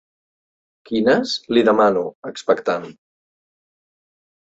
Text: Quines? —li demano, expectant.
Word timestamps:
Quines? 0.89 1.33
—li 1.53 1.63
demano, 1.67 2.03
expectant. 2.31 2.87